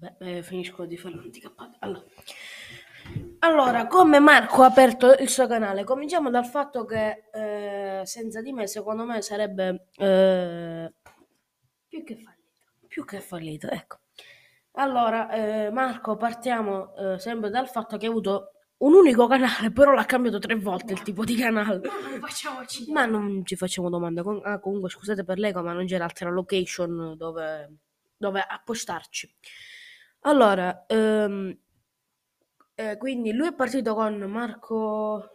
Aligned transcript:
Beh, 0.00 0.14
eh, 0.20 0.42
finisco 0.42 0.86
di 0.86 0.96
fare 0.96 1.14
l'anticappata. 1.14 1.76
Allora. 1.80 2.04
allora, 3.40 3.86
come 3.86 4.18
Marco 4.18 4.62
ha 4.62 4.66
aperto 4.66 5.12
il 5.12 5.28
suo 5.28 5.46
canale? 5.46 5.84
Cominciamo 5.84 6.30
dal 6.30 6.46
fatto 6.46 6.86
che 6.86 7.24
eh, 7.30 8.00
senza 8.06 8.40
di 8.40 8.50
me, 8.52 8.66
secondo 8.66 9.04
me, 9.04 9.20
sarebbe 9.20 9.88
eh, 9.96 10.90
più 11.86 12.02
che 12.02 12.14
fallito. 12.14 12.86
Più 12.86 13.04
che 13.04 13.20
fallito, 13.20 13.68
ecco. 13.68 13.98
Allora, 14.72 15.28
eh, 15.32 15.70
Marco, 15.70 16.16
partiamo 16.16 16.96
eh, 16.96 17.18
sempre 17.18 17.50
dal 17.50 17.68
fatto 17.68 17.98
che 17.98 18.06
ha 18.06 18.08
avuto 18.08 18.52
un 18.78 18.94
unico 18.94 19.26
canale, 19.26 19.70
però 19.70 19.92
l'ha 19.92 20.06
cambiato 20.06 20.38
tre 20.38 20.54
volte 20.54 20.94
il 20.94 21.02
tipo 21.02 21.24
di 21.24 21.36
canale. 21.36 21.78
Ma 21.86 22.08
non 22.08 22.20
facciamoci. 22.20 22.90
Ma 22.90 23.04
non 23.04 23.44
ci 23.44 23.54
facciamo 23.54 23.90
domande. 23.90 24.22
ah, 24.44 24.58
comunque, 24.60 24.88
scusate 24.88 25.24
per 25.24 25.38
l'eco, 25.38 25.60
ma 25.60 25.74
non 25.74 25.84
c'era 25.84 26.04
altra 26.04 26.30
location 26.30 27.16
dove, 27.18 27.80
dove 28.16 28.40
appostarci. 28.40 29.36
Allora, 30.22 30.84
ehm, 30.86 31.56
eh, 32.74 32.96
quindi 32.96 33.32
lui 33.32 33.48
è 33.48 33.54
partito 33.54 33.94
con 33.94 34.18
Marco... 34.22 35.30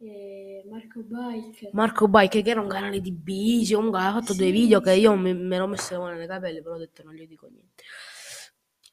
Eh, 0.00 0.64
Marco 0.70 1.00
Bike. 1.02 1.70
Marco 1.72 2.06
Bike, 2.06 2.42
che 2.42 2.50
era 2.50 2.60
un 2.60 2.68
canale 2.68 3.00
di 3.00 3.10
bici, 3.10 3.74
comunque 3.74 3.98
ha 4.00 4.12
fatto 4.12 4.32
sì, 4.32 4.38
dei 4.38 4.52
video 4.52 4.80
che 4.80 4.92
io 4.94 5.16
mi, 5.16 5.34
me 5.34 5.58
l'ho 5.58 5.66
messo 5.66 6.06
nei 6.06 6.26
capelli, 6.28 6.62
però 6.62 6.76
ho 6.76 6.78
detto 6.78 7.02
non 7.02 7.14
gli 7.14 7.26
dico 7.26 7.48
niente. 7.48 7.82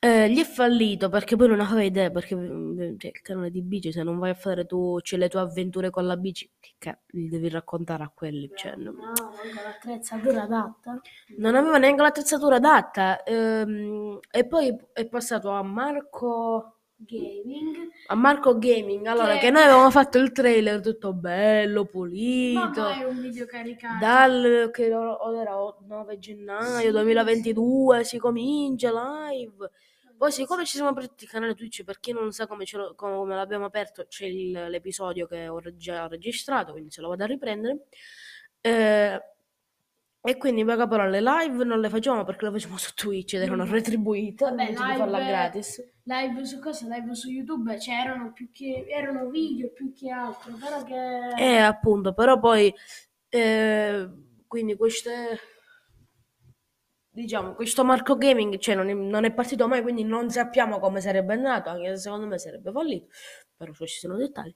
Eh, 0.05 0.29
gli 0.29 0.39
è 0.39 0.43
fallito 0.43 1.09
perché 1.09 1.35
poi 1.35 1.47
non 1.47 1.59
aveva 1.61 1.81
idea, 1.81 2.11
perché 2.11 2.35
mm, 2.35 2.97
cioè, 2.99 3.09
il 3.11 3.21
canale 3.23 3.49
di 3.49 3.63
bici, 3.63 3.91
se 3.91 4.03
non 4.03 4.19
vai 4.19 4.29
a 4.29 4.35
fare 4.35 4.67
tu, 4.67 4.99
cioè, 5.01 5.17
le 5.17 5.29
tue 5.29 5.39
avventure 5.39 5.89
con 5.89 6.05
la 6.05 6.15
bici, 6.15 6.47
che 6.77 6.99
li 7.07 7.27
devi 7.27 7.49
raccontare 7.49 8.03
a 8.03 8.11
quelli. 8.13 8.51
Cioè, 8.53 8.75
no, 8.75 8.91
non... 8.91 8.95
no, 8.97 9.31
l'attrezzatura 9.63 10.43
adatta. 10.43 11.01
Non 11.37 11.55
aveva 11.55 11.79
neanche 11.79 12.03
l'attrezzatura 12.03 12.57
adatta. 12.57 13.23
Ehm, 13.23 14.19
e 14.29 14.45
poi 14.45 14.77
è 14.93 15.07
passato 15.07 15.49
a 15.49 15.63
Marco... 15.63 16.69
Gaming 16.97 17.89
a 18.07 18.15
Marco 18.15 18.57
Gaming 18.57 19.05
allora 19.07 19.33
che... 19.33 19.39
che 19.39 19.49
noi 19.49 19.63
avevamo 19.63 19.91
fatto 19.91 20.17
il 20.17 20.31
trailer 20.31 20.79
tutto 20.79 21.11
bello 21.11 21.83
pulito 21.83 22.59
ma 22.81 23.01
è 23.01 23.03
un 23.03 23.19
video 23.19 23.45
caricato 23.45 23.97
dal 23.99 24.69
che 24.71 24.85
era 24.85 25.17
9 25.85 26.17
gennaio 26.17 26.91
2022 26.93 28.05
si 28.05 28.17
comincia 28.17 29.27
live 29.27 29.69
poi 30.17 30.31
siccome 30.31 30.65
ci 30.65 30.75
siamo 30.75 30.89
aperti 30.89 31.25
il 31.25 31.29
canale 31.29 31.55
Twitch, 31.55 31.83
per 31.83 31.99
chi 31.99 32.11
non 32.11 32.31
sa 32.31 32.47
come, 32.47 32.65
lo, 32.71 32.95
come 32.95 33.35
l'abbiamo 33.35 33.65
aperto, 33.65 34.05
c'è 34.07 34.25
il, 34.25 34.51
l'episodio 34.51 35.27
che 35.27 35.47
ho 35.47 35.61
già 35.75 36.07
registrato, 36.07 36.71
quindi 36.71 36.91
se 36.91 37.01
lo 37.01 37.09
vado 37.09 37.23
a 37.23 37.27
riprendere. 37.27 37.87
Eh, 38.61 39.21
e 40.27 40.37
quindi 40.37 40.61
in 40.61 40.67
poche 40.67 40.87
parole 40.87 41.21
live 41.21 41.63
non 41.63 41.79
le 41.79 41.87
facciamo 41.87 42.23
perché 42.23 42.45
le 42.45 42.51
facciamo 42.51 42.77
su 42.77 42.93
Twitch 42.95 43.35
ed 43.35 43.43
erano 43.43 43.63
retribuite, 43.63 44.45
Vabbè, 44.45 44.71
non 44.71 44.87
live, 44.87 44.97
farla 44.97 45.19
gratis. 45.19 45.93
Live 46.01 46.45
su 46.45 46.59
cosa? 46.59 46.87
Live 46.87 47.13
su 47.13 47.29
YouTube 47.29 47.77
c'erano 47.77 48.33
più 48.33 48.49
che 48.51 48.85
erano 48.89 49.29
video 49.29 49.69
più 49.71 49.93
che 49.93 50.09
altro, 50.09 50.53
però 50.53 50.83
che 50.83 51.29
Eh, 51.37 51.57
appunto, 51.57 52.13
però 52.13 52.39
poi 52.39 52.73
eh, 53.29 54.09
quindi 54.47 54.75
queste 54.75 55.39
diciamo, 57.15 57.53
questo 57.53 57.85
Marco 57.85 58.17
Gaming 58.17 58.57
cioè, 58.57 58.75
non, 58.75 58.89
è, 58.89 58.93
non, 58.93 59.23
è, 59.23 59.33
partito 59.33 59.67
mai, 59.67 59.81
quindi 59.81 60.03
non 60.03 60.29
sappiamo 60.29 60.79
come 60.79 60.99
sarebbe 60.99 61.33
andato, 61.33 61.69
anche 61.69 61.95
se 61.95 62.01
secondo 62.01 62.27
me 62.27 62.37
sarebbe 62.37 62.71
fallito, 62.71 63.07
però 63.55 63.71
ci 63.71 63.99
sono 63.99 64.17
dettagli. 64.17 64.53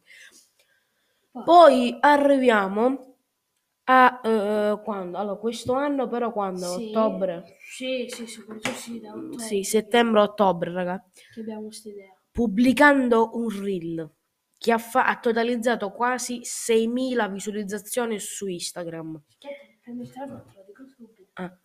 Poi 1.32 1.98
arriviamo 2.02 3.16
a 3.86 4.20
uh, 4.24 4.82
quando? 4.84 5.18
Allora, 5.18 5.38
questo 5.38 5.74
anno 5.74 6.08
però 6.08 6.32
quando? 6.34 6.66
Sì. 6.66 6.90
Ottobre? 6.90 7.58
Sì, 7.60 8.08
sì, 8.10 8.28
soprattutto 8.28 8.72
sì, 8.72 9.00
da 9.00 9.14
ottobre. 9.14 9.40
Sì, 9.40 9.64
settembre-ottobre, 9.64 10.72
raga. 10.72 11.04
Che 11.34 11.40
abbiamo 11.40 11.66
questa 11.66 11.90
idea. 11.90 12.14
Pubblicando 12.32 13.30
un 13.34 13.64
reel 13.64 14.12
che 14.58 14.72
ha, 14.74 14.78
fa- 14.78 15.06
ha 15.06 15.18
totalizzato 15.18 15.92
quasi 15.92 16.42
6.000 16.42 17.32
visualizzazioni 17.32 18.20
su 18.20 18.48
Instagram. 18.48 19.22
Aspetta, 19.28 20.26
te 20.26 20.32
lo 20.34 20.64
dico 20.68 20.86
subito. 20.88 21.30
Ah 21.34 21.58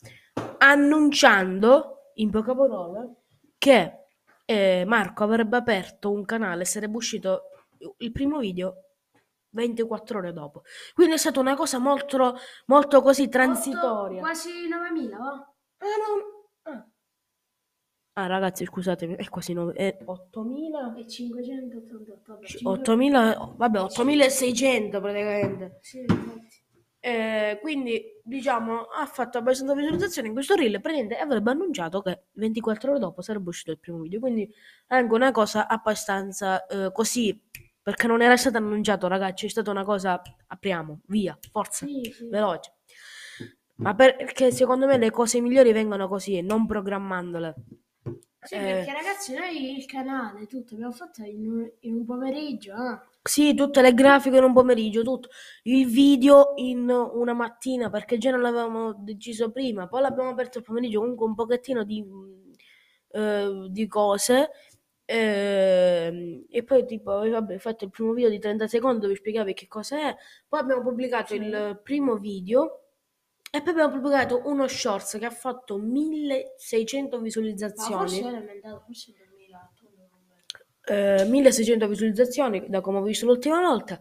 annunciando, 0.58 2.10
in 2.14 2.30
poche 2.30 2.54
parole, 2.54 3.14
che 3.58 4.06
eh, 4.44 4.84
Marco 4.86 5.24
avrebbe 5.24 5.56
aperto 5.56 6.10
un 6.10 6.24
canale, 6.24 6.64
sarebbe 6.64 6.96
uscito 6.96 7.44
il 7.98 8.12
primo 8.12 8.38
video 8.38 8.84
24 9.50 10.18
ore 10.18 10.32
dopo. 10.32 10.62
Quindi 10.92 11.14
è 11.14 11.18
stata 11.18 11.40
una 11.40 11.54
cosa 11.54 11.78
molto, 11.78 12.36
molto 12.66 13.02
così 13.02 13.28
transitoria. 13.28 14.18
8, 14.18 14.20
quasi 14.20 14.50
9.000, 14.68 15.10
va? 15.16 15.54
Ah, 15.78 15.86
no. 16.00 16.72
ah. 16.72 16.88
ah, 18.14 18.26
ragazzi, 18.26 18.64
scusatemi, 18.64 19.14
è 19.16 19.28
quasi 19.28 19.52
9, 19.52 19.72
è 19.74 19.98
8.000 20.04 20.98
e 20.98 21.06
588. 21.08 22.38
8.000, 22.62 23.56
vabbè, 23.56 23.78
8.600 23.78 25.00
praticamente. 25.00 25.78
Sì. 25.80 26.04
Eh, 26.98 27.58
quindi 27.60 28.02
diciamo 28.26 28.84
ha 28.84 29.04
fatto 29.04 29.36
abbastanza 29.36 29.74
visualizzazioni 29.74 30.28
in 30.28 30.34
questo 30.34 30.54
reel 30.54 30.80
praticamente 30.80 31.18
avrebbe 31.18 31.50
annunciato 31.50 32.00
che 32.00 32.22
24 32.32 32.92
ore 32.92 32.98
dopo 32.98 33.20
sarebbe 33.20 33.50
uscito 33.50 33.70
il 33.70 33.78
primo 33.78 33.98
video 33.98 34.18
quindi 34.18 34.50
è 34.86 34.94
anche 34.94 35.12
una 35.12 35.30
cosa 35.30 35.68
abbastanza 35.68 36.64
eh, 36.64 36.90
così 36.90 37.38
perché 37.82 38.06
non 38.06 38.22
era 38.22 38.38
stato 38.38 38.56
annunciato 38.56 39.08
ragazzi 39.08 39.44
è 39.44 39.48
stata 39.50 39.70
una 39.70 39.84
cosa 39.84 40.22
apriamo 40.46 41.00
via 41.08 41.38
forza 41.52 41.84
sì, 41.84 42.10
sì. 42.16 42.26
veloce 42.28 42.76
ma 43.76 43.94
perché 43.94 44.50
secondo 44.52 44.86
me 44.86 44.96
le 44.96 45.10
cose 45.10 45.42
migliori 45.42 45.72
vengono 45.72 46.08
così 46.08 46.40
non 46.40 46.64
programmandole 46.64 47.54
sì, 48.40 48.54
eh, 48.54 48.58
perché 48.58 48.92
ragazzi 48.92 49.34
noi 49.34 49.76
il 49.76 49.84
canale 49.84 50.46
tutto 50.46 50.72
abbiamo 50.74 50.92
fatto 50.92 51.22
in, 51.22 51.70
in 51.80 51.94
un 51.94 52.04
pomeriggio 52.06 52.72
eh? 52.72 53.12
Sì, 53.26 53.54
tutte 53.54 53.80
le 53.80 53.94
grafiche 53.94 54.36
in 54.36 54.44
un 54.44 54.52
pomeriggio, 54.52 55.02
tutto. 55.02 55.30
Il 55.62 55.86
video 55.86 56.52
in 56.56 56.90
una 56.90 57.32
mattina, 57.32 57.88
perché 57.88 58.18
già 58.18 58.30
non 58.30 58.42
l'avevamo 58.42 58.92
deciso 58.98 59.50
prima. 59.50 59.88
Poi 59.88 60.02
l'abbiamo 60.02 60.28
aperto 60.28 60.58
il 60.58 60.64
pomeriggio, 60.64 61.00
comunque 61.00 61.24
un 61.26 61.34
pochettino 61.34 61.84
di, 61.84 62.04
eh, 63.12 63.66
di 63.70 63.86
cose. 63.86 64.50
Eh, 65.06 66.44
e 66.50 66.64
poi 66.64 66.84
tipo 66.86 67.28
vabbè, 67.28 67.58
fatto 67.58 67.84
il 67.84 67.90
primo 67.90 68.12
video 68.12 68.30
di 68.30 68.38
30 68.38 68.66
secondi 68.66 69.00
dove 69.00 69.14
spiegavi 69.16 69.54
che 69.54 69.68
cosa 69.68 70.10
è. 70.10 70.16
Poi 70.46 70.60
abbiamo 70.60 70.82
pubblicato 70.82 71.28
sì. 71.34 71.40
il 71.40 71.80
primo 71.82 72.16
video. 72.16 72.80
E 73.50 73.62
poi 73.62 73.72
abbiamo 73.72 73.94
pubblicato 73.94 74.42
uno 74.44 74.68
shorts 74.68 75.16
che 75.18 75.24
ha 75.24 75.30
fatto 75.30 75.78
1600 75.78 77.20
visualizzazioni. 77.20 77.94
Ma 77.94 78.00
forse 78.00 78.20
era 78.26 78.36
emendato, 78.36 78.82
forse 78.84 79.12
eh, 80.86 81.24
1600 81.24 81.88
visualizzazioni 81.88 82.64
da 82.68 82.80
come 82.80 82.98
ho 82.98 83.02
visto 83.02 83.26
l'ultima 83.26 83.60
volta. 83.60 83.98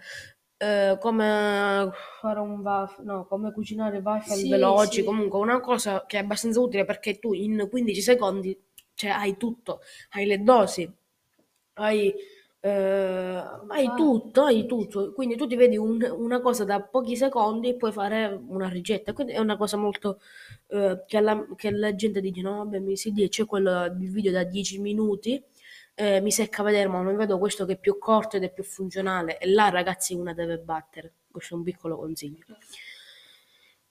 Eh, 0.58 0.98
come 1.00 1.90
fare 2.22 2.40
un 2.40 2.60
waffle, 2.60 3.04
no, 3.04 3.26
come 3.26 3.52
cucinare 3.52 3.98
waffle 3.98 4.36
sì, 4.36 4.50
veloci, 4.50 5.00
sì. 5.00 5.04
comunque 5.04 5.40
una 5.40 5.60
cosa 5.60 6.06
che 6.06 6.18
è 6.18 6.22
abbastanza 6.22 6.60
utile 6.62 6.86
perché 6.86 7.20
tu 7.20 7.34
in 7.34 7.68
15 7.70 8.02
secondi 8.02 8.58
cioè, 8.94 9.10
hai 9.10 9.36
tutto, 9.38 9.82
hai 10.12 10.26
le 10.26 10.42
dosi, 10.42 10.90
hai, 11.74 12.14
eh, 12.60 13.44
hai 13.68 13.92
tutto, 13.96 14.44
hai 14.44 14.66
tutto, 14.66 15.12
quindi 15.14 15.36
tu 15.36 15.48
ti 15.48 15.56
vedi 15.56 15.78
un, 15.78 16.02
una 16.18 16.40
cosa 16.42 16.64
da 16.64 16.82
pochi 16.82 17.16
secondi 17.18 17.70
e 17.70 17.76
puoi 17.76 17.92
fare 17.92 18.40
una 18.48 18.70
ricetta, 18.70 19.14
quindi 19.14 19.34
è 19.34 19.40
una 19.40 19.58
cosa 19.58 19.78
molto 19.78 20.20
eh, 20.68 21.04
che, 21.08 21.20
la, 21.20 21.46
che, 21.56 21.72
la, 21.72 21.94
gente 21.96 22.22
dice 22.22 22.42
no 22.42 22.58
vabbè 22.58 22.80
mi 22.80 22.96
si 22.96 23.12
dice 23.12 23.28
c'è 23.30 23.46
quello 23.46 23.86
il 23.86 24.10
video 24.12 24.32
da 24.32 24.44
10 24.44 24.80
minuti 24.80 25.44
eh, 25.96 26.22
mi 26.22 26.32
secca 26.32 26.64
vedere, 26.64 26.88
ma 26.88 27.02
non 27.02 27.16
vedo 27.16 27.38
questo 27.38 27.66
che 27.66 27.74
è 27.74 27.80
più 27.80 27.98
corto 27.98 28.38
ed 28.38 28.44
è 28.44 28.52
più 28.52 28.64
funzionale. 28.64 29.38
E 29.38 29.48
là, 29.50 29.70
ragazzi, 29.70 30.14
una 30.14 30.34
deve 30.34 30.58
battere. 30.58 31.14
Questo 31.30 31.54
è 31.54 31.58
un 31.58 31.64
piccolo 31.64 31.98
consiglio. 31.98 32.46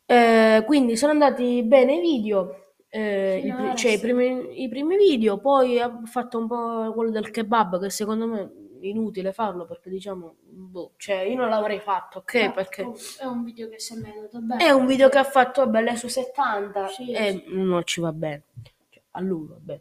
Eh, 0.04 0.62
quindi 0.66 0.96
sono 0.96 1.12
andati 1.12 1.62
bene 1.62 1.96
i 1.96 2.00
video, 2.00 2.75
eh, 2.88 3.38
i, 3.38 3.76
cioè 3.76 3.93
i 3.93 3.99
primi, 3.99 4.62
i 4.62 4.69
primi, 4.69 4.96
video, 4.96 5.38
poi 5.38 5.81
ho 5.81 6.02
fatto 6.04 6.38
un 6.38 6.46
po' 6.46 6.93
quello 6.93 7.10
del 7.10 7.31
kebab 7.31 7.81
che 7.81 7.88
secondo 7.88 8.26
me 8.26 8.52
è 8.81 8.87
inutile 8.87 9.32
farlo 9.32 9.64
perché 9.64 9.88
diciamo, 9.88 10.37
boh, 10.43 10.93
cioè 10.96 11.20
io 11.20 11.37
non 11.37 11.48
l'avrei 11.48 11.78
fatto, 11.81 12.19
ok? 12.19 12.34
No, 12.34 12.52
perché 12.52 12.93
è 13.20 13.25
un 13.25 13.44
video 13.44 13.69
che 13.69 13.78
sembra 13.78 14.10
andato 14.10 14.40
bene. 14.40 14.64
È 14.64 14.70
un 14.70 14.87
video 14.87 15.08
che 15.08 15.19
ha 15.19 15.25
fatto 15.25 15.66
belle 15.69 15.96
su 15.96 16.08
70 16.08 16.88
sì, 16.88 17.12
e 17.12 17.44
sì. 17.46 17.55
non 17.55 17.82
ci 17.84 18.00
va 18.00 18.12
bene. 18.12 18.43
Cioè, 18.90 19.02
a 19.12 19.20
lui 19.20 19.46
va 19.46 19.56
bene. 19.58 19.81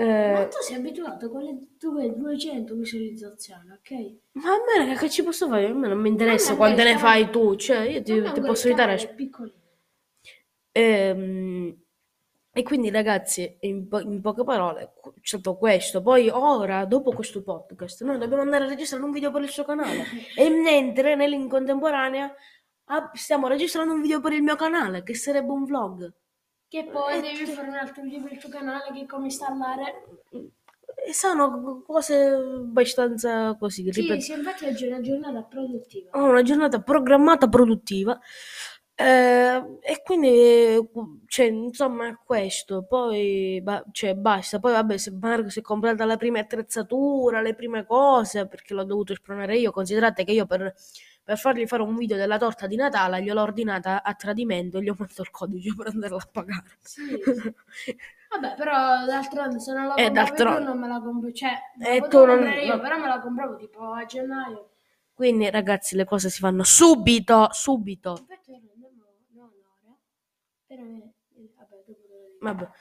Eh, 0.00 0.32
Ma 0.32 0.46
tu 0.46 0.62
sei 0.62 0.76
abituato 0.76 1.28
con 1.28 1.42
le 1.42 1.58
tue 1.78 2.16
200 2.16 2.74
visualizzazioni, 2.74 3.70
ok? 3.70 4.16
Ma 4.32 4.52
a 4.52 4.84
me 4.86 4.96
che 4.96 5.10
ci 5.10 5.22
posso 5.22 5.46
fare? 5.46 5.66
A 5.66 5.74
me 5.74 5.88
non 5.88 5.98
mi 5.98 6.08
interessa 6.08 6.56
quante 6.56 6.84
ne 6.84 6.96
fai 6.96 7.28
tu, 7.30 7.54
cioè 7.56 7.80
io 7.80 8.02
ti, 8.02 8.22
ti 8.32 8.40
posso 8.40 8.68
aiutare. 8.68 8.96
Piccolino. 9.14 9.58
Ehm, 10.72 11.76
e 12.50 12.62
quindi 12.62 12.88
ragazzi, 12.90 13.58
in, 13.60 13.88
po- 13.88 14.00
in, 14.00 14.22
poche 14.22 14.42
parole, 14.42 14.94
c'è 15.20 15.20
stato 15.38 15.56
questo. 15.56 16.00
Poi 16.00 16.30
ora, 16.30 16.86
dopo 16.86 17.12
questo 17.12 17.42
podcast, 17.42 18.02
noi 18.02 18.16
dobbiamo 18.16 18.42
andare 18.42 18.64
a 18.64 18.68
registrare 18.68 19.04
un 19.04 19.10
video 19.10 19.30
per 19.30 19.42
il 19.42 19.50
suo 19.50 19.64
canale. 19.64 20.04
e 20.34 20.48
mentre 20.64 21.14
nell'in 21.14 21.46
contemporanea 21.46 22.34
stiamo 23.12 23.48
registrando 23.48 23.92
un 23.92 24.00
video 24.00 24.20
per 24.20 24.32
il 24.32 24.42
mio 24.42 24.56
canale, 24.56 25.02
che 25.02 25.14
sarebbe 25.14 25.52
un 25.52 25.64
vlog. 25.64 26.10
Che 26.70 26.84
poi 26.84 27.20
devi 27.20 27.46
fare 27.46 27.66
un 27.66 27.74
altro 27.74 28.00
video 28.04 28.22
per 28.22 28.30
il 28.30 28.38
tuo 28.38 28.48
canale 28.48 28.92
che 28.94 29.04
come 29.04 29.24
installare. 29.24 30.04
E 31.04 31.12
sono 31.12 31.82
cose 31.84 32.14
abbastanza 32.26 33.56
così. 33.58 33.90
Sì, 33.90 34.02
ripeto. 34.02 34.20
sì, 34.20 34.32
infatti 34.34 34.66
oggi 34.66 34.84
è 34.84 34.86
una 34.86 35.00
giornata 35.00 35.42
produttiva. 35.42 36.10
Ho 36.12 36.28
una 36.28 36.42
giornata 36.42 36.80
programmata 36.80 37.48
produttiva. 37.48 38.16
eh, 38.94 39.78
e 39.80 40.02
quindi, 40.04 40.78
cioè, 41.26 41.46
insomma, 41.46 42.06
è 42.06 42.16
questo. 42.24 42.84
Poi, 42.84 43.60
ba- 43.64 43.84
cioè, 43.90 44.14
basta. 44.14 44.60
Poi, 44.60 44.70
vabbè, 44.72 44.96
se 44.96 45.10
Marco 45.20 45.48
si 45.48 45.58
è 45.58 45.62
comprata 45.62 46.04
la 46.04 46.16
prima 46.16 46.38
attrezzatura, 46.38 47.40
le 47.40 47.54
prime 47.56 47.84
cose, 47.84 48.46
perché 48.46 48.74
l'ho 48.74 48.84
dovuto 48.84 49.12
spronare 49.14 49.56
io. 49.58 49.72
Considerate 49.72 50.22
che 50.22 50.32
io 50.32 50.46
per, 50.46 50.72
per 51.22 51.38
fargli 51.38 51.66
fare 51.66 51.82
un 51.82 51.96
video 51.96 52.16
della 52.16 52.38
torta 52.38 52.66
di 52.66 52.76
Natale 52.76 53.22
gliel'ho 53.22 53.42
ordinata 53.42 54.02
a 54.02 54.14
tradimento 54.14 54.78
e 54.78 54.82
gli 54.82 54.88
ho 54.88 54.96
messo 54.98 55.22
il 55.22 55.30
codice 55.30 55.74
per 55.74 55.88
andarla 55.88 56.16
a 56.16 56.28
pagare. 56.30 56.78
Sì, 56.80 57.06
sì. 57.22 57.54
Vabbè, 58.30 58.54
però 58.56 59.04
d'altronde 59.06 59.58
se 59.60 59.72
non 59.72 59.86
la 59.88 59.94
Eh, 59.94 60.04
compravi 60.04 60.12
d'altronde. 60.30 60.58
tu 60.60 60.64
non 60.66 60.78
me 60.78 60.88
la 60.88 61.00
compro. 61.00 61.32
Cioè, 61.32 61.52
Eh, 61.80 62.00
la 62.00 62.08
tu 62.08 62.24
non- 62.24 62.42
io, 62.42 62.74
no. 62.76 62.80
però 62.80 62.98
me 62.98 63.06
la 63.08 63.20
compravo 63.20 63.56
tipo 63.56 63.90
a 63.92 64.04
gennaio. 64.04 64.70
Quindi, 65.12 65.50
ragazzi, 65.50 65.96
le 65.96 66.04
cose 66.04 66.30
si 66.30 66.38
fanno 66.40 66.62
subito, 66.62 67.48
subito. 67.50 68.12
Aspetta, 68.12 68.52
no. 69.34 69.98
Però, 70.66 70.82
eh, 70.82 71.12
vabbè, 72.40 72.62
dopo. 72.64 72.72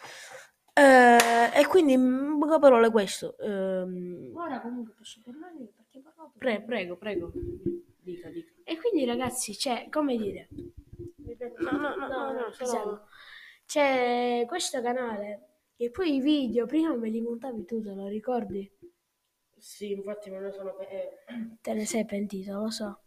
Eh, 0.74 1.52
e 1.60 1.68
quindi, 1.68 1.94
in 1.94 2.38
poche 2.40 2.60
parole, 2.60 2.90
questo. 2.92 3.36
Ehm, 3.40 4.32
Ora 4.36 4.62
comunque 4.62 4.94
posso 4.94 5.20
parlare 5.26 5.56
io 5.58 5.72
perché 5.76 5.98
ho 5.98 6.02
parlato. 6.04 6.32
pre- 6.38 6.62
prego, 6.62 6.96
prego. 6.96 7.32
Dica, 8.06 8.30
dica. 8.30 8.52
E 8.64 8.78
quindi 8.78 9.06
ragazzi, 9.06 9.56
c'è, 9.56 9.88
come 9.90 10.18
dire, 10.18 10.48
No, 11.60 11.72
no, 11.72 11.96
no, 11.96 12.08
no, 12.08 12.34
no, 12.34 12.52
seguo. 12.54 13.08
c'è 13.66 14.46
questo 14.48 14.82
canale 14.82 15.48
e 15.76 15.90
poi 15.92 16.16
i 16.16 16.20
video, 16.22 16.66
prima 16.66 16.94
me 16.96 17.10
li 17.10 17.22
montavi 17.22 17.66
tu, 17.66 17.82
te 17.82 17.94
lo 17.94 18.08
ricordi? 18.08 18.70
Sì, 19.58 19.92
infatti 19.92 20.30
me 20.30 20.40
ne 20.40 20.52
sono... 20.52 20.78
eh, 20.80 21.20
Te 21.62 21.74
ne 21.74 21.86
sei 21.86 22.06
pentito, 22.06 22.54
lo 22.60 22.70
so. 22.70 23.02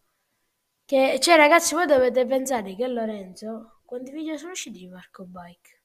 Che, 0.84 1.18
cioè 1.20 1.36
ragazzi, 1.36 1.74
voi 1.74 1.86
dovete 1.86 2.26
pensare 2.26 2.74
che 2.76 2.86
Lorenzo, 2.86 3.80
quanti 3.84 4.12
video 4.12 4.36
sono 4.36 4.52
usciti 4.52 4.78
di 4.80 4.88
Marco 4.88 5.24
Bike? 5.24 5.82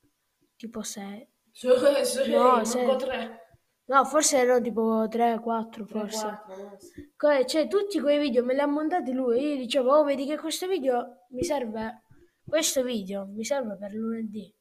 Tipo 0.55 0.81
6? 0.81 1.27
Su, 1.51 1.69
su, 2.03 2.31
No, 2.31 2.55
manco 2.57 2.65
se- 2.65 2.95
tre. 2.97 3.46
No, 3.87 4.03
forse 4.05 4.37
erano 4.37 4.61
tipo 4.61 5.07
3, 5.09 5.39
4 5.39 5.85
Tre, 5.85 5.99
forse. 5.99 6.19
quattro, 6.21 6.55
no? 6.57 6.77
Co- 7.15 7.45
Cioè, 7.45 7.67
tutti 7.67 7.99
quei 7.99 8.19
video 8.19 8.43
me 8.43 8.53
li 8.53 8.59
ha 8.59 8.67
montati 8.67 9.11
lui. 9.13 9.41
Io 9.51 9.55
dicevo, 9.57 9.91
oh, 9.97 10.03
vedi 10.03 10.25
che 10.25 10.37
questo 10.37 10.67
video 10.67 11.25
mi 11.29 11.43
serve. 11.43 12.03
Questo 12.45 12.83
video 12.83 13.25
mi 13.27 13.43
serve 13.43 13.77
per 13.77 13.93
lunedì. 13.93 14.53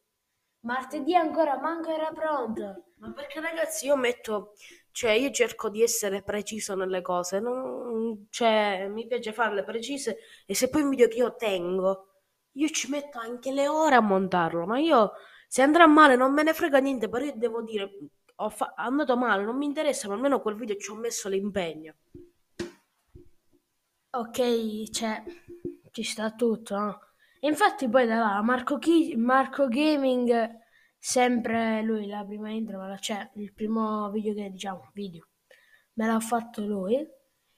Martedì 0.60 1.14
ancora 1.14 1.58
manco 1.60 1.90
era 1.90 2.10
pronto. 2.12 2.84
Ma 2.98 3.12
perché 3.12 3.40
ragazzi 3.40 3.86
io 3.86 3.96
metto, 3.96 4.54
cioè 4.90 5.12
io 5.12 5.30
cerco 5.30 5.68
di 5.68 5.82
essere 5.82 6.22
preciso 6.22 6.74
nelle 6.74 7.02
cose, 7.02 7.38
non, 7.40 8.26
cioè 8.30 8.88
mi 8.88 9.06
piace 9.06 9.32
farle 9.32 9.62
precise 9.64 10.16
e 10.46 10.54
se 10.54 10.68
poi 10.70 10.82
un 10.82 10.88
video 10.90 11.06
che 11.08 11.18
io 11.18 11.36
tengo, 11.36 12.22
io 12.52 12.68
ci 12.70 12.88
metto 12.90 13.18
anche 13.18 13.52
le 13.52 13.68
ore 13.68 13.94
a 13.96 14.00
montarlo, 14.00 14.64
ma 14.66 14.78
io 14.78 15.12
se 15.46 15.62
andrà 15.62 15.86
male 15.86 16.16
non 16.16 16.32
me 16.32 16.42
ne 16.42 16.54
frega 16.54 16.78
niente, 16.78 17.08
però 17.08 17.24
io 17.24 17.34
devo 17.36 17.62
dire, 17.62 17.90
ho 18.36 18.48
fa- 18.50 18.74
andato 18.76 19.16
male, 19.16 19.44
non 19.44 19.56
mi 19.56 19.66
interessa, 19.66 20.08
ma 20.08 20.14
almeno 20.14 20.40
quel 20.40 20.54
video 20.56 20.76
ci 20.76 20.90
ho 20.90 20.94
messo 20.94 21.28
l'impegno. 21.28 21.94
Ok, 24.10 24.90
cioè, 24.90 25.22
ci 25.90 26.02
sta 26.02 26.30
tutto, 26.32 26.76
no? 26.78 27.00
E 27.40 27.48
infatti 27.48 27.88
poi 27.88 28.06
da 28.06 28.16
là, 28.16 28.42
Marco, 28.42 28.78
Chi- 28.78 29.14
Marco 29.16 29.68
Gaming, 29.68 30.58
sempre 30.98 31.82
lui, 31.82 32.06
la 32.06 32.24
prima 32.24 32.50
intro, 32.50 32.86
la- 32.86 32.96
cioè 32.96 33.30
il 33.34 33.52
primo 33.52 34.10
video 34.10 34.32
che 34.34 34.50
diciamo, 34.50 34.90
video, 34.94 35.28
me 35.94 36.06
l'ha 36.06 36.20
fatto 36.20 36.64
lui. 36.64 37.06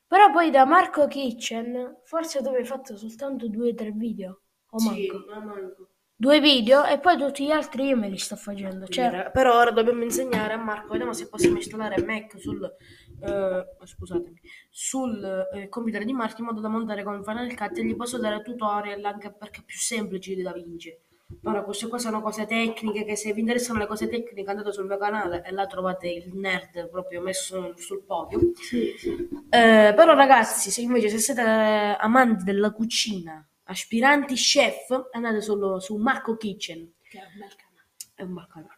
Però 0.06 0.30
poi 0.32 0.50
da 0.50 0.64
Marco 0.64 1.06
Kitchen, 1.06 2.00
forse 2.04 2.42
tu 2.42 2.48
hai 2.48 2.64
fatto 2.64 2.96
soltanto 2.96 3.46
due 3.48 3.70
o 3.70 3.74
tre 3.74 3.92
video, 3.92 4.40
o 4.70 4.78
manco. 4.82 5.24
ma 5.28 5.38
manco. 5.40 5.90
Due 6.20 6.40
video 6.40 6.84
e 6.84 6.98
poi 6.98 7.16
tutti 7.16 7.46
gli 7.46 7.52
altri 7.52 7.86
io 7.86 7.96
me 7.96 8.08
li 8.08 8.18
sto 8.18 8.34
facendo. 8.34 8.88
Cioè, 8.88 9.30
però 9.32 9.56
ora 9.56 9.70
dobbiamo 9.70 10.02
insegnare 10.02 10.54
a 10.54 10.56
Marco, 10.56 10.90
vediamo 10.90 11.12
se 11.12 11.28
possiamo 11.28 11.58
installare 11.58 12.02
Mac 12.02 12.40
sul, 12.40 12.60
eh, 12.64 13.86
scusatemi, 13.86 14.40
sul 14.68 15.46
eh, 15.54 15.68
computer 15.68 16.04
di 16.04 16.12
Marco 16.12 16.40
in 16.40 16.46
modo 16.46 16.60
da 16.60 16.66
montare 16.66 17.04
con 17.04 17.22
Final 17.22 17.54
Cut 17.54 17.78
e 17.78 17.84
gli 17.84 17.94
posso 17.94 18.18
dare 18.18 18.42
tutorial 18.42 19.04
anche 19.04 19.32
perché 19.32 19.60
è 19.60 19.64
più 19.64 19.78
semplice 19.78 20.34
di 20.34 20.42
Da 20.42 20.50
Vinci. 20.52 20.92
Ora, 21.44 21.62
queste 21.62 21.86
qua 21.86 21.98
sono 21.98 22.20
cose 22.20 22.46
tecniche 22.46 23.04
che 23.04 23.14
se 23.14 23.32
vi 23.32 23.38
interessano 23.38 23.78
le 23.78 23.86
cose 23.86 24.08
tecniche 24.08 24.50
andate 24.50 24.72
sul 24.72 24.86
mio 24.86 24.98
canale 24.98 25.44
e 25.44 25.52
là 25.52 25.66
trovate 25.66 26.08
il 26.08 26.34
nerd 26.34 26.90
proprio 26.90 27.20
messo 27.20 27.74
sul 27.76 28.02
podio. 28.02 28.40
sì, 28.56 28.92
sì. 28.96 29.10
Eh, 29.50 29.92
però 29.94 30.14
ragazzi, 30.14 30.72
se 30.72 30.80
invece 30.80 31.10
se 31.10 31.18
siete 31.18 31.42
amanti 31.42 32.42
della 32.42 32.72
cucina, 32.72 33.47
aspiranti 33.68 34.34
chef, 34.34 35.08
andate 35.12 35.40
solo 35.40 35.78
su 35.80 35.96
Marco 35.96 36.36
Kitchen. 36.36 36.94
Che 37.08 37.18
è 37.18 37.22
un 37.22 37.38
bel 37.38 37.54
canale. 37.56 37.88
È 38.14 38.22
un 38.22 38.34
bel 38.34 38.46
canale. 38.46 38.76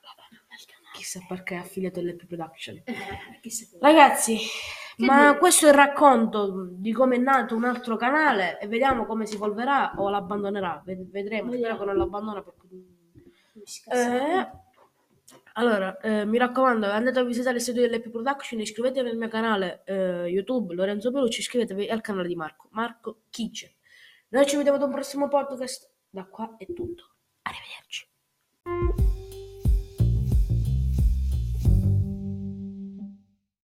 Chissà 0.92 1.20
perché 1.26 1.54
è 1.54 1.58
affiliato 1.58 2.00
all'Ep 2.00 2.26
Production. 2.26 2.82
Eh, 2.84 2.94
chissà 3.40 3.64
che- 3.70 3.78
Ragazzi, 3.80 4.38
ma 4.98 5.36
questo 5.38 5.66
è 5.66 5.68
il 5.68 5.74
racconto 5.76 6.68
di 6.72 6.92
come 6.92 7.14
è 7.14 7.18
nato 7.18 7.54
un 7.54 7.64
altro 7.64 7.96
canale 7.96 8.58
e 8.58 8.66
vediamo 8.66 9.06
come 9.06 9.24
si 9.24 9.36
evolverà 9.36 9.94
o 9.96 10.10
l'abbandonerà. 10.10 10.82
Ved- 10.84 11.08
Vedremo, 11.10 11.52
spero 11.52 11.78
che 11.78 11.84
non 11.84 11.96
l'abbandona 11.96 12.42
perché... 12.42 12.66
Eh, 13.92 14.50
allora, 15.54 15.96
eh, 16.00 16.24
mi 16.24 16.38
raccomando, 16.38 16.86
andate 16.90 17.20
a 17.20 17.24
visitare 17.24 17.56
il 17.56 17.62
sito 17.62 17.80
dell'Ep 17.80 18.10
Production, 18.10 18.60
iscrivetevi 18.60 19.08
al 19.10 19.16
mio 19.16 19.28
canale 19.28 19.82
eh, 19.84 20.26
YouTube 20.26 20.74
Lorenzo 20.74 21.12
Pelucci, 21.12 21.40
iscrivetevi 21.40 21.88
al 21.88 22.00
canale 22.00 22.26
di 22.28 22.34
Marco, 22.34 22.68
Marco 22.72 23.20
Kitchen. 23.30 23.70
Noi 24.32 24.46
ci 24.46 24.56
vediamo 24.56 24.76
ad 24.78 24.84
un 24.84 24.92
prossimo 24.92 25.26
podcast. 25.26 25.90
Da 26.08 26.24
qua 26.24 26.54
è 26.56 26.64
tutto. 26.72 27.16
Arrivederci. 27.42 28.08